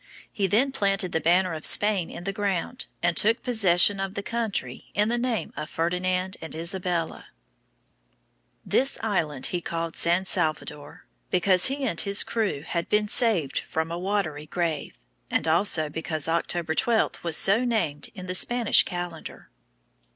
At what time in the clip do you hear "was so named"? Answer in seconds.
17.23-18.09